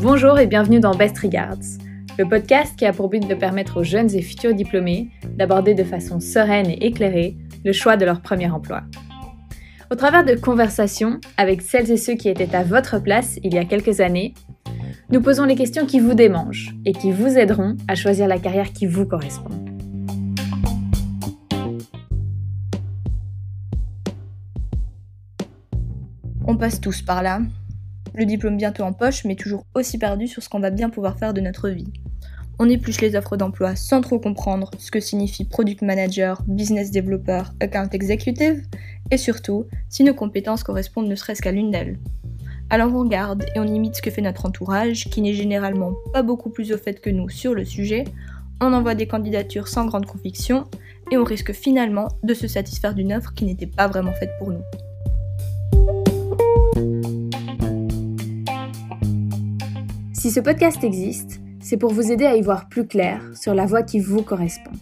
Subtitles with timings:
[0.00, 1.58] Bonjour et bienvenue dans Best Regards,
[2.18, 5.84] le podcast qui a pour but de permettre aux jeunes et futurs diplômés d'aborder de
[5.84, 8.82] façon sereine et éclairée le choix de leur premier emploi.
[9.90, 13.58] Au travers de conversations avec celles et ceux qui étaient à votre place il y
[13.58, 14.34] a quelques années,
[15.10, 18.72] nous posons les questions qui vous démangent et qui vous aideront à choisir la carrière
[18.72, 19.67] qui vous correspond.
[26.50, 27.42] On passe tous par là.
[28.14, 31.18] Le diplôme bientôt en poche, mais toujours aussi perdu sur ce qu'on va bien pouvoir
[31.18, 31.92] faire de notre vie.
[32.58, 37.42] On épluche les offres d'emploi sans trop comprendre ce que signifie product manager, business developer,
[37.60, 38.62] account executive,
[39.10, 41.98] et surtout si nos compétences correspondent ne serait-ce qu'à l'une d'elles.
[42.70, 46.22] Alors on regarde et on imite ce que fait notre entourage, qui n'est généralement pas
[46.22, 48.04] beaucoup plus au fait que nous sur le sujet,
[48.62, 50.64] on envoie des candidatures sans grande conviction,
[51.12, 54.50] et on risque finalement de se satisfaire d'une offre qui n'était pas vraiment faite pour
[54.50, 54.62] nous.
[60.18, 63.66] Si ce podcast existe, c'est pour vous aider à y voir plus clair sur la
[63.66, 64.72] voie qui vous correspond.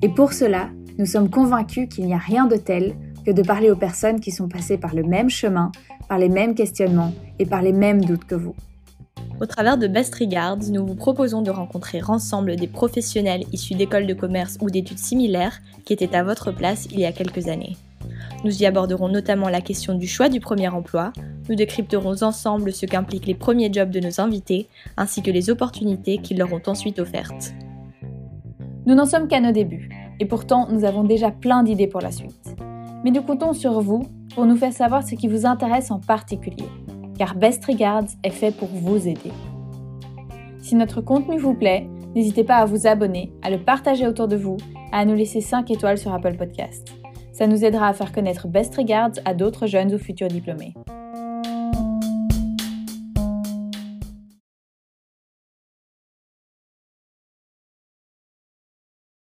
[0.00, 2.94] Et pour cela, nous sommes convaincus qu'il n'y a rien de tel
[3.26, 5.72] que de parler aux personnes qui sont passées par le même chemin,
[6.08, 8.54] par les mêmes questionnements et par les mêmes doutes que vous.
[9.42, 14.06] Au travers de Best Regards, nous vous proposons de rencontrer ensemble des professionnels issus d'écoles
[14.06, 17.76] de commerce ou d'études similaires qui étaient à votre place il y a quelques années.
[18.42, 21.12] Nous y aborderons notamment la question du choix du premier emploi,
[21.48, 26.18] nous décrypterons ensemble ce qu'impliquent les premiers jobs de nos invités, ainsi que les opportunités
[26.18, 27.54] qu'ils leur ont ensuite offertes.
[28.86, 32.12] Nous n'en sommes qu'à nos débuts, et pourtant nous avons déjà plein d'idées pour la
[32.12, 32.56] suite.
[33.04, 34.02] Mais nous comptons sur vous
[34.34, 36.68] pour nous faire savoir ce qui vous intéresse en particulier,
[37.18, 39.32] car Best Regards est fait pour vous aider.
[40.60, 44.36] Si notre contenu vous plaît, n'hésitez pas à vous abonner, à le partager autour de
[44.36, 44.56] vous,
[44.92, 46.94] à nous laisser 5 étoiles sur Apple Podcast.
[47.32, 50.74] Ça nous aidera à faire connaître Best Regards à d'autres jeunes ou futurs diplômés.